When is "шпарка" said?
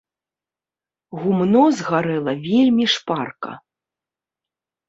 2.97-3.51